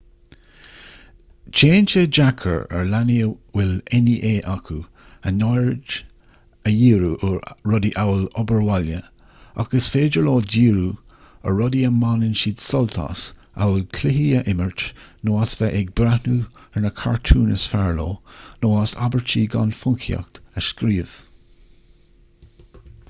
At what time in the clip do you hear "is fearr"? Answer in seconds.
17.59-17.95